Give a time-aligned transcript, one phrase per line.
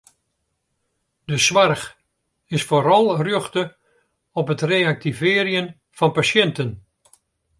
[1.29, 1.85] De soarch
[2.55, 3.63] is foaral rjochte
[4.39, 6.69] op it reaktivearjen fan pasjinten.